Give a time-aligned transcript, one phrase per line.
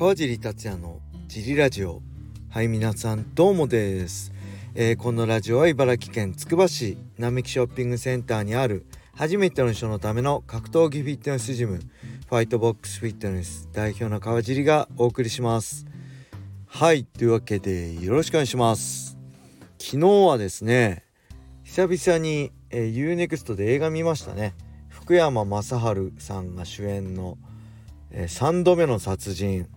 [0.00, 2.00] 川尻達也のジリラジオ。
[2.48, 4.32] はい皆さんどうもです、
[4.74, 11.80] えー、このラジオは茨城県つくば市並木ショッピングセンターにある初めての人のための格闘技フィットネスジム
[12.30, 15.84] ファイトボックスフィットネス代表の川尻がお送りします。
[16.66, 19.18] はいというわけでよろしくお願いします。
[19.78, 21.04] 昨日はですね
[21.62, 24.54] 久々に、えー、UNEXT で映画見ましたね。
[24.88, 25.70] 福山雅治
[26.16, 27.36] さんが主演の、
[28.10, 29.68] えー、3度目の殺人。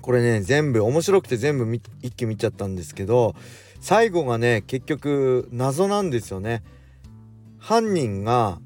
[0.00, 3.34] これね全部面白くて全部一気見ちゃったんですけど
[3.80, 6.62] 最後がね結局謎なんですよね。
[7.58, 8.58] 犯人が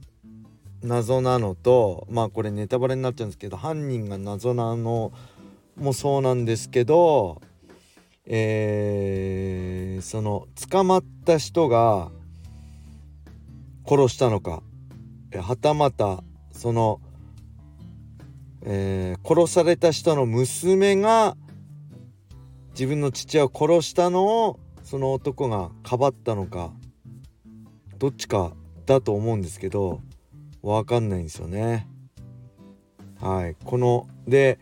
[0.82, 5.12] 謎なのとまあこれネタバレになっちゃうんですけど犯人が謎なの
[5.76, 7.40] もそうなんですけど
[8.26, 12.10] えー、その捕まった人が
[13.86, 14.62] 殺したのか
[15.36, 16.22] はたまた
[16.52, 17.00] その
[18.64, 21.36] えー、殺された人の娘が
[22.70, 26.72] 自分の父親を殺したのをその男がかばったのか
[27.98, 28.52] どっちか
[28.86, 30.00] だと思うんですけど
[30.62, 31.86] 分かんないんですよね。
[33.20, 34.58] はいこので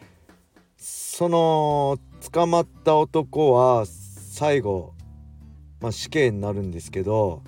[0.77, 1.99] その
[2.33, 4.95] 捕まった男は最後、
[5.81, 7.43] まあ、死刑になるんですけど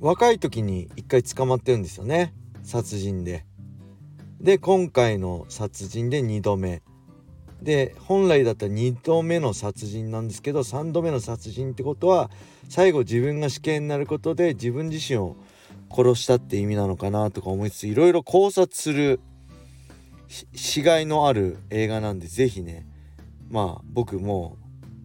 [0.00, 3.47] 若い時に一回捕まってるんですよね殺人で。
[4.40, 6.82] で今回の殺人で2度目。
[7.62, 12.30] で本来だったら2度目の殺人なんですけど3度目の殺人ってことは
[12.68, 15.34] 最後自分が死刑になることで自分自身を
[15.90, 19.18] 殺したって意味なのかなとか思いつついろいろ考察する
[20.54, 22.86] しがいのある映画なんで是非ね。
[23.50, 24.56] まあ僕も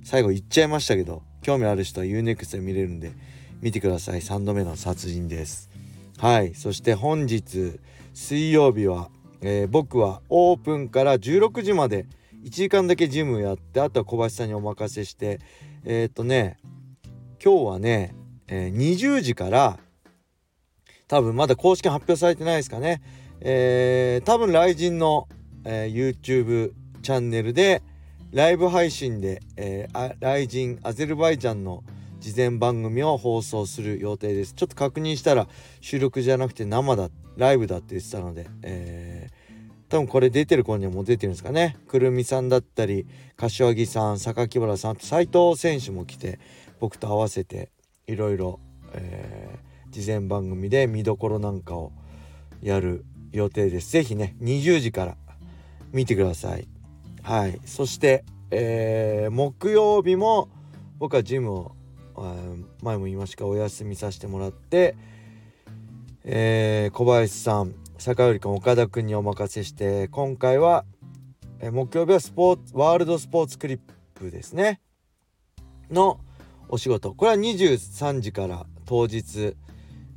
[0.03, 3.13] 最後言っちゃいましたけど興味ある人は UNEXT で見れるんで
[3.61, 4.19] 見てください。
[4.19, 5.71] 3度目の殺人です。
[6.19, 6.53] はい。
[6.53, 7.79] そして本日
[8.13, 9.09] 水曜日は
[9.43, 12.05] えー、僕はオープンから16時まで
[12.43, 15.39] 1時間だけジムやってあとは小林さんにお任せして
[15.83, 16.57] えー、っとね
[17.43, 18.15] 今日はね、
[18.47, 19.79] えー、20時から
[21.09, 23.01] 多分まだ公式発表されてないですかね。
[23.41, 25.27] えー、多分雷神の、
[25.65, 27.83] えー、YouTube チャンネルで
[28.31, 31.83] ライブ配信で、えー、雷神アゼルバイジャンの
[32.21, 34.53] 事前番組を放送する予定です。
[34.53, 35.49] ちょっと確認したら
[35.81, 39.27] 収録じゃなくて生だライブだって言ってたので、え、
[39.93, 41.77] 多分これ出てる頃にはもう出てるんですかね。
[41.87, 43.05] くるみさんだったり
[43.37, 46.39] 柏木さん榊原さんと斉藤選手も来て
[46.79, 47.69] 僕と合わせて
[48.07, 48.59] いろいろ
[49.91, 51.91] 事前番組で見どころなんかを
[52.63, 53.91] やる予定です。
[53.91, 55.15] 是非ね20時から
[55.91, 56.67] 見てください。
[57.21, 57.59] はい。
[57.63, 60.49] そして、えー、木曜日も
[60.97, 61.75] 僕はジムを
[62.81, 64.95] 前も言いましたがお休みさせてもらって、
[66.23, 70.83] えー、小林さん坂寄君岡田君にお任せして今回は、
[71.61, 73.79] え、木曜日はスポーツワールドスポーツクリッ
[74.13, 74.81] プですね。
[75.89, 76.19] の
[76.67, 77.13] お仕事。
[77.13, 79.55] これは23時から当日、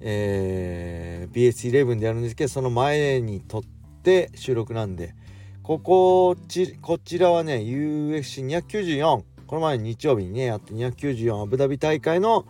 [0.01, 3.63] えー、BS11 でやるんですけどその前に撮っ
[4.03, 5.15] て収録なんで
[5.63, 12.47] ここちこちらはね UFC294 この前日曜日にねやって294アブダビ大会の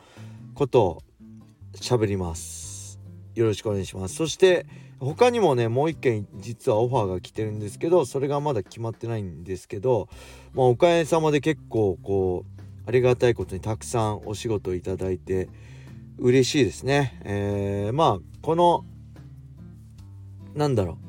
[0.54, 1.02] ことを
[1.74, 2.98] 喋ります。
[3.34, 4.14] よろしくお願いします。
[4.14, 4.64] そして
[4.98, 10.08] 他にもねもう一件実はオファーが来てるんですけどそれがまだ決まってないんですけど
[10.54, 15.48] まあおかげさまで結構こうありがたいことにたくさんお仕事をいただいて
[16.18, 17.20] 嬉しいですね。
[17.24, 18.84] えー、まあこの
[20.54, 21.06] なんだろう。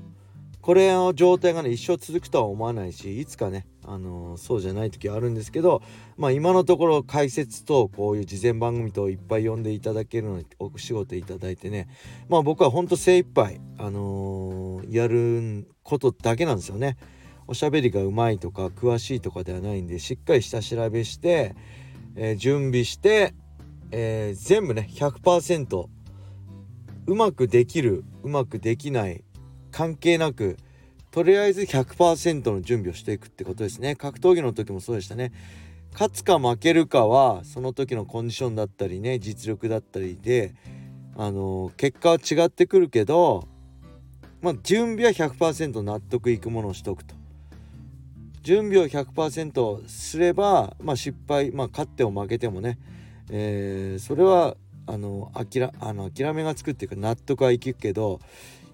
[0.62, 5.81] これの状態がね一生続くとは思わないしいつかねあの、そうじゃない時はあるんですけど、
[6.18, 11.88] まあ、今のところ解説とこういう事前番組といっぱい呼んでいただけるのにお仕事いただいてね
[12.28, 16.97] まあ僕はほんと精一杯あのー、やることだけなんですよね。
[17.50, 21.56] おしゃべりがうまいとか詳しいとかではないんでしっかり下調べして、
[22.18, 23.34] えー、準備して、
[23.92, 25.88] え全部ね100%
[27.06, 29.23] うまくできるうまくできない
[29.72, 30.58] 関係なく
[31.12, 33.96] とりあえず100%の準備をしていくってことですね。
[33.96, 35.32] 格闘技の時もそうでしたね。
[35.94, 40.54] 勝つか負けるかはその時のコンディションだったりね実力だったりで
[41.16, 43.48] あの結果は違ってくるけど
[44.42, 47.16] まあ準備は100%納得いくものをしとくと。
[48.44, 52.78] 準備を100%すればまあ失敗まあ勝っても負けてもね、
[53.30, 54.56] えー、それは
[54.86, 58.22] あの諦あの諦めがつくっていうか納得はいくけど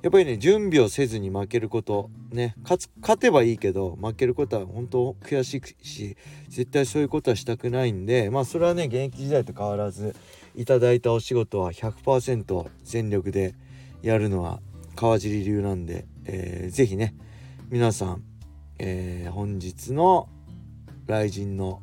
[0.03, 6.17] やっぱりね準備をせずに負けることね勝てばいいけど負けることは本当悔しいし
[6.49, 10.15] 絶対そういうことはしたくないんでまあそれはね現役時代と変わらず
[10.55, 13.55] いただいたお仕事は100%全力で
[14.03, 14.59] やるのは
[14.95, 17.15] 川尻流なんで、えー、ぜひね
[17.69, 18.23] 皆さん
[18.79, 20.27] えー、本日の
[21.07, 21.81] 雷神の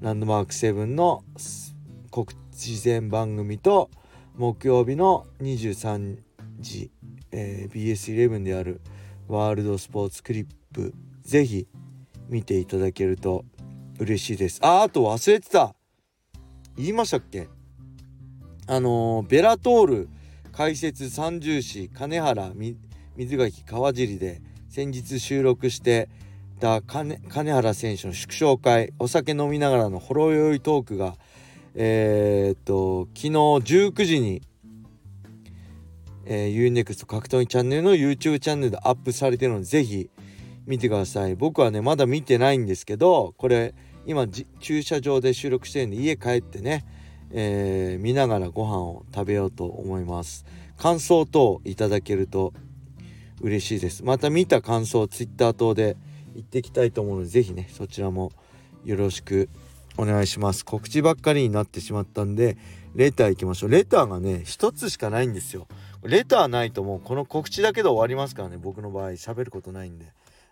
[0.00, 1.22] ランドマーク7の
[2.10, 3.88] 告知前番組と
[4.36, 6.18] 木曜日の23
[6.58, 6.90] 時、
[7.32, 8.80] えー、BS11 である
[9.28, 11.66] ワールドスポーツクリップぜひ
[12.28, 13.44] 見ていただけると
[13.98, 14.58] 嬉しいです。
[14.62, 15.74] ああと忘れてた。
[16.76, 17.48] 言いましたっけ？
[18.66, 20.08] あのー、ベラトール
[20.52, 22.52] 解説三重士金原
[23.16, 26.08] 水垣川尻で先日収録して
[26.60, 31.16] た金原選手の祝勝会お酒飲みながらのほろ酔いトークが
[31.74, 34.42] えー、っと昨日19時に、
[36.24, 40.10] えー、UNEXT 格闘技チャンネルの YouTube チャンネルでアップされてるのでぜひ
[40.66, 41.34] 見てください。
[41.34, 43.74] 僕はねまだ見てないんですけどこれ
[44.06, 44.26] 今
[44.60, 46.84] 駐車場で収録してるんで家帰ってね、
[47.30, 50.44] えー、見ながらご飯を食べようと思います。
[50.76, 52.52] 感想等いただけると
[53.40, 54.04] 嬉しいです。
[54.04, 55.96] また見た感想を Twitter 等で
[56.34, 58.32] 言っていきたいと思うので是非ねそちらも
[58.84, 59.48] よろしく
[59.96, 60.64] お願いします。
[60.64, 62.56] 告知ばっかりになってしまったんで
[62.94, 63.70] レター行きましょう。
[63.70, 65.68] レターがね一つしかないんですよ。
[66.04, 68.56] レターないともうこの告知だけで終わりますからね。
[68.58, 70.06] 僕の場合喋ることないんで。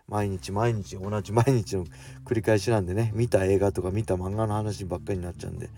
[0.07, 1.85] 毎日毎日同じ毎日の
[2.25, 3.11] 繰り返しなんでね。
[3.15, 5.69] 見た映画とか見た漫画の話ばっかりになっちゃうんで。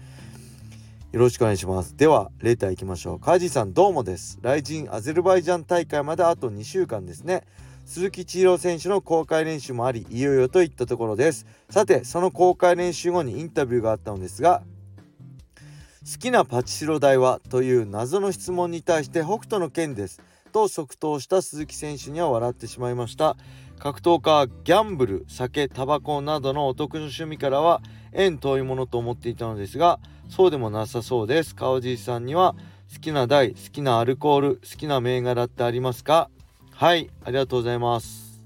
[1.11, 1.95] よろしくお願いします。
[1.95, 3.19] ではレター行きましょう。
[3.19, 4.39] カジさんどうもです。
[4.41, 7.43] 来人アゼルバイジャン大会まであと2週間ですね。
[7.85, 11.45] 鈴木千尋選手の公開練習もありいよいよといったところです。
[11.69, 14.63] さてその公開練習後にインタビューがあったのですが
[16.05, 20.21] 好きなパチスロ台はという謎の質問に対して北斗の剣です。
[20.51, 23.37] と即答した鈴木選手には笑ってしまいました。
[23.79, 31.55] 格闘家ギャンブル酒タバコなどのお得の趣味からは縁遠いものと思っていたのですがそうでもなさそうです。
[31.55, 32.55] 川尻さんには
[32.93, 36.29] 好きな台好きなアルコール好きな銘柄ってありますか？
[36.71, 38.41] はいありがとうございます。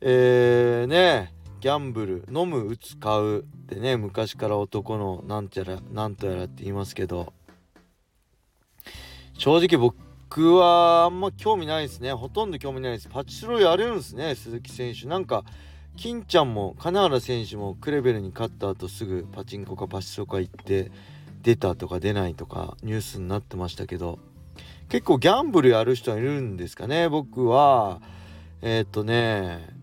[0.00, 7.32] えーねギャンブル飲む打つ買うってね昔から男のなんちゃらなんとやらって言いますけど。
[9.38, 12.12] 正直僕はあんま興味ないですね。
[12.12, 13.08] ほとんど興味ないです。
[13.08, 15.06] パチスロやるんですね鈴木選手。
[15.06, 15.44] なんか
[15.96, 20.90] 金ちゃんも金原選手もクレベルに勝った後すぐパチンコかパチスロか行って
[21.42, 24.18] 出たとか出ないとかニュースになってましたけど。
[24.88, 28.00] 結構ギャンブルやる人はいるんですかね僕は。
[28.62, 29.75] えー、っとね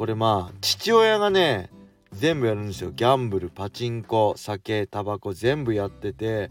[0.00, 1.68] これまあ父親がね
[2.10, 2.90] 全部やるんですよ。
[2.90, 6.50] ギャンブルパチンコ酒タバコ全部やってて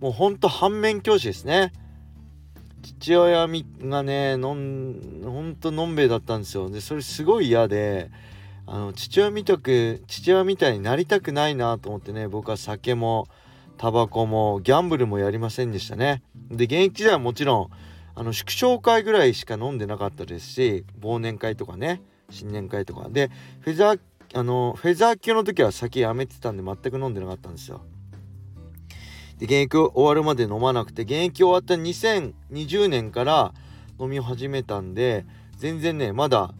[0.00, 1.72] もうほんと反面教師ですね。
[2.82, 6.68] 父親がねのんほんとのんべえだったんですよ。
[6.68, 8.10] でそれすごい嫌で
[8.66, 13.28] あの父親みたく父親みたいになりたくないなと思ってね僕は酒も
[13.78, 16.22] タバコもギャンブルもやりませんでしたね。
[16.50, 17.68] で現役時代はもちろん
[18.14, 22.02] あの祝勝会ぐらいしか飲んでなかったですし忘年会とかね。
[22.30, 23.08] 新年会とか。
[23.08, 23.30] で
[23.60, 24.00] フェザー
[24.32, 27.82] あのフェザー級の時は酒やめてたんで全く飲んでなかったんですよ。
[29.38, 33.54] で現役終わるまで飲まなくて現役終わった2020年から
[33.98, 35.24] 飲み始めたんで
[35.56, 36.52] 全然ねまだ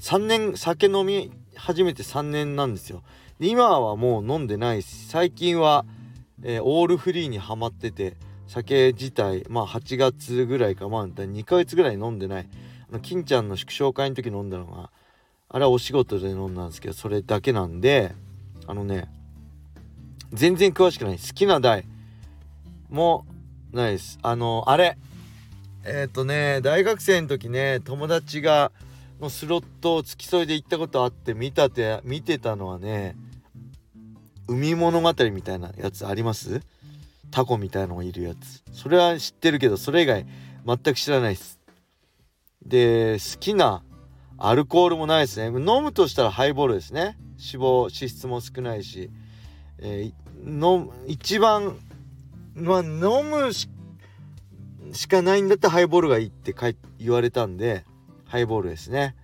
[0.00, 3.02] 3年酒飲み始めて3年なんですよ。
[3.38, 5.84] で今はもう飲んでないし最近は、
[6.42, 8.16] えー、オールフリーにはまってて
[8.46, 12.48] 酒自体まあ8月ぐらいかまあ2ヶ月ぐらい飲んでない。
[12.88, 14.90] あの金ちゃんの祝勝会の時飲んだのが
[15.52, 18.14] あれはお仕事で飲んだんですけどそれだけなんで
[18.66, 19.08] あのね
[20.32, 21.84] 全然詳しくない好きな台
[22.88, 23.24] も
[23.72, 24.18] ないです。
[24.22, 24.98] あの、あれ。
[25.84, 28.70] えっ、ー、とね、大学生の時ね、友達が、
[29.20, 33.16] のスロットを付き添いで行ったことあって見たて、見てたのはね、
[34.48, 36.60] 海物語みたいなやつあります？
[37.30, 38.62] タコみたいのがいるやつ。
[38.72, 40.26] それは知ってるけど、それ以外
[40.66, 41.58] 全く知らないです。
[42.66, 43.82] で、好きな
[44.38, 45.46] アルコールもないですね。
[45.46, 47.16] 飲むとしたらハイボールですね。
[47.38, 49.10] 脂肪、脂質も少ないし。
[49.84, 51.76] えー、の一番
[52.54, 56.54] まあ飲むしかないんだったらハイボールがいいって
[56.98, 57.84] 言われたんで
[58.26, 59.16] ハイボールですね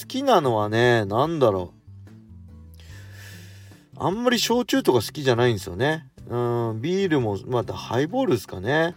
[0.00, 1.72] 好きなのはね何だろ
[3.96, 8.94] うあんまり焼酎とか好きじゃないんですよねうんビールもまたハイボールですかね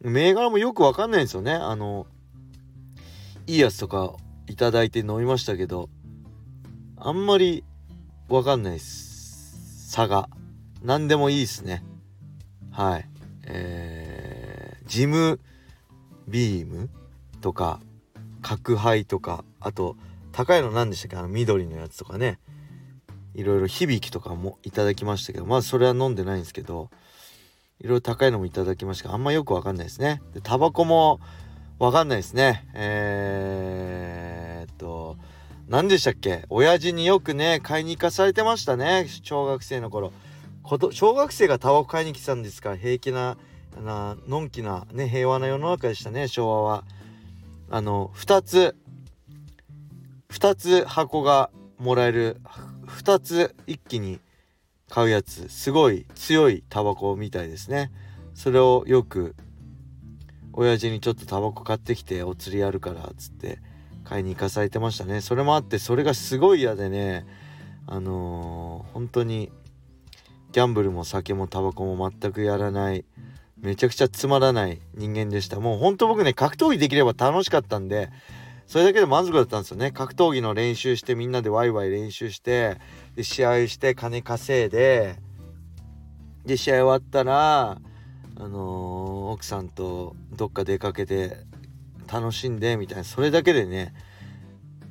[0.00, 2.06] 銘柄もよくわかんないんですよねあの
[3.46, 4.14] いいやつとか
[4.48, 5.88] いただいて飲みましたけど
[6.96, 7.64] あんまり
[8.28, 9.90] わかんないです。
[9.90, 10.28] 差が。
[10.82, 11.84] 何でもいいですね。
[12.70, 13.08] はい。
[13.44, 15.40] えー、ジム
[16.26, 16.90] ビーム
[17.40, 17.80] とか
[18.42, 19.96] 角杯とかあと
[20.32, 21.16] 高いの何でしたっけ？
[21.16, 22.38] あの緑のやつとかね。
[23.34, 26.90] いろいろ響きとかもいただきましたけどまずそれは飲んでないんですけど
[27.78, 30.20] いろいろ高いのもいただきましたけどあんまよくわかんないですね。
[30.34, 31.20] でタバコも
[31.78, 32.66] わかんないですね。
[32.74, 34.17] えー、
[35.68, 36.46] 何でしたっけ？
[36.48, 39.06] 親父によくね買いに行かされてましたね。
[39.22, 40.12] 小学生の頃。
[40.92, 42.70] 小学生がタバコ買いに来たんですか？
[42.70, 43.36] ら平気な
[43.84, 46.84] なのんきなね平和な世の中でしたね昭和は。
[47.70, 48.76] あの2つ
[50.30, 52.40] 2つ箱がもらえる
[52.86, 54.20] 2つ一気に
[54.88, 55.50] 買うやつ。
[55.50, 57.92] すごい強いタバコみたいですね。
[58.32, 59.36] それをよく
[60.54, 63.60] 親父にちょっとタバコ買ってきてお釣りやるからっつって。
[64.08, 65.20] 買いに行かされてましたね。
[65.20, 67.26] それもあってそれがすごい嫌でね
[67.86, 69.52] あのー、本当に
[70.52, 73.04] ギャンブルも酒もタバコも全くやらない
[73.60, 75.60] めちゃくちゃつまらない人間でした。
[75.60, 78.10] もうほんと僕ね格闘技できれば楽しかったんで
[78.66, 79.90] それだけで満足だったんですよね。
[79.90, 82.78] 格闘技の練習してみんなでワイワイ練習して
[83.14, 85.16] で試合して金稼いで
[86.46, 87.78] で試合終わったら
[88.36, 91.36] あのー、奥さんとどっか出かけて
[92.10, 93.94] 楽しんでみたいなそれだけでね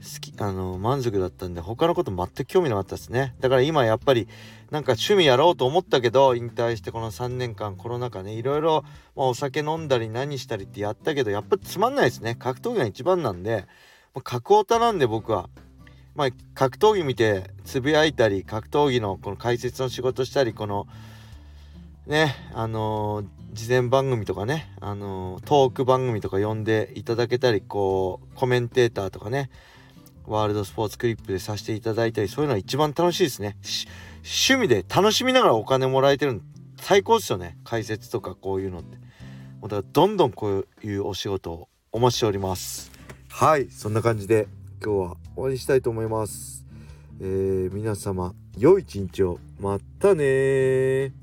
[0.01, 3.35] 好きあの満足だったんで他のこと全く興味なかったですね。
[3.39, 4.27] だから今やっぱり
[4.69, 8.83] なんか趣味やろうと思ったけど引退してこの3年間コロナ禍ねいろいろ、
[9.15, 12.35] まあ、お酒飲んだり何したりってやったけどやっぱつまんないですね。
[12.35, 13.65] 格闘技が一番なんで、
[14.13, 15.49] まあ、格オタなんで僕は。
[16.15, 20.87] まあ格闘技見てつぶやいたり格闘技のこの解説の仕事したりこの
[22.07, 29.49] ねあのー、事前番組とかねあの、トーク番組とか呼んでいただけたりこうコメンテーターとかね
[30.25, 33.55] ワールドスポーツクリップでさせていただいたりそういうのは一番楽しいですね。
[34.23, 36.41] 趣味で楽しみながらお金もらえてるの
[36.81, 37.57] 最高ですよね。
[37.63, 38.97] 解説とかこういうのって。
[39.61, 42.91] だからどんどんこういうお仕事をお待ちしております。
[43.29, 44.47] はいそんな感じで
[44.83, 46.65] 今日は終わりにしたいと思います。
[47.21, 49.39] えー、皆様良い一日を。
[49.59, 51.13] またね